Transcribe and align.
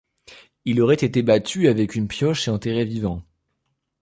Il 0.65 0.81
aurait 0.81 0.95
été 1.05 1.21
battu 1.21 1.67
avec 1.67 1.93
une 1.93 2.07
pioche 2.07 2.47
et 2.47 2.49
enterré 2.49 2.85
vivant. 2.85 3.21